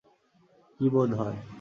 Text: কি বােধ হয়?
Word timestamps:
কি 0.79 0.85
বােধ 0.93 1.11
হয়? 1.19 1.37